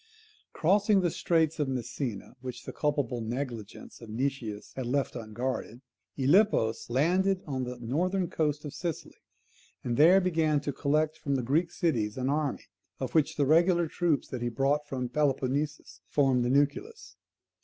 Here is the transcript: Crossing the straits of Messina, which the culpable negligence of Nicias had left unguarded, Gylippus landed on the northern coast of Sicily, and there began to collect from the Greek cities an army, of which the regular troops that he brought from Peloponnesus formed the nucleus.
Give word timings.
Crossing 0.51 1.01
the 1.01 1.11
straits 1.11 1.59
of 1.59 1.67
Messina, 1.67 2.35
which 2.41 2.63
the 2.65 2.73
culpable 2.73 3.21
negligence 3.21 4.01
of 4.01 4.09
Nicias 4.09 4.73
had 4.75 4.87
left 4.87 5.15
unguarded, 5.15 5.81
Gylippus 6.17 6.89
landed 6.89 7.43
on 7.45 7.65
the 7.65 7.77
northern 7.79 8.27
coast 8.27 8.65
of 8.65 8.73
Sicily, 8.73 9.17
and 9.83 9.97
there 9.97 10.19
began 10.19 10.59
to 10.61 10.73
collect 10.73 11.19
from 11.19 11.35
the 11.35 11.43
Greek 11.43 11.69
cities 11.69 12.17
an 12.17 12.29
army, 12.31 12.65
of 12.99 13.13
which 13.13 13.35
the 13.35 13.45
regular 13.45 13.87
troops 13.87 14.27
that 14.29 14.41
he 14.41 14.49
brought 14.49 14.87
from 14.87 15.07
Peloponnesus 15.07 16.01
formed 16.07 16.43
the 16.43 16.49
nucleus. 16.49 17.15